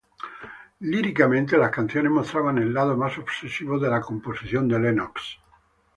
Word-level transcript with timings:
Líricamente 0.79 1.59
las 1.59 1.69
canciones 1.69 2.11
mostraban 2.11 2.57
el 2.57 2.73
lado 2.73 2.97
más 2.97 3.15
obsesivo 3.19 3.75
en 3.75 3.91
la 3.91 4.01
composición 4.01 4.67
de 4.67 4.79
Lennox. 4.79 5.37